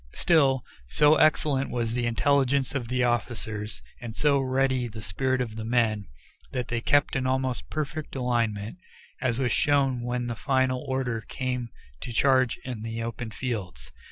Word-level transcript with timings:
Still, 0.15 0.65
so 0.87 1.17
excellent 1.17 1.69
was 1.69 1.93
the 1.93 2.07
intelligence 2.07 2.73
of 2.73 2.87
the 2.87 3.03
officers, 3.03 3.83
and 4.01 4.15
so 4.15 4.39
ready 4.39 4.87
the 4.87 4.99
spirit 5.03 5.41
of 5.41 5.57
the 5.57 5.63
men, 5.63 6.07
that 6.53 6.69
they 6.69 6.81
kept 6.81 7.15
an 7.15 7.27
almost 7.27 7.69
perfect 7.69 8.15
alignment, 8.15 8.79
as 9.21 9.37
was 9.37 9.51
shown 9.51 10.01
when 10.01 10.25
the 10.25 10.33
final 10.35 10.83
order 10.87 11.21
came 11.27 11.69
to 12.01 12.11
charge 12.11 12.57
in 12.65 12.81
the 12.81 13.03
open 13.03 13.29
fields. 13.29 13.91